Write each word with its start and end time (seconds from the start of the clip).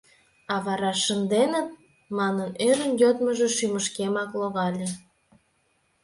А 0.53 0.55
вара 0.65 0.91
«шынденыт?» 1.03 1.69
манын 2.17 2.51
ӧрын 2.67 2.91
йодмыжо 3.01 3.47
шӱмышкемак 3.57 4.31
логале... 4.39 4.87